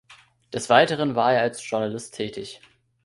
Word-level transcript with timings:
Des 0.51 0.67
Weiteren 0.71 1.13
war 1.13 1.33
er 1.35 1.41
als 1.43 1.69
Journalist 1.69 2.15
tätig. 2.15 2.59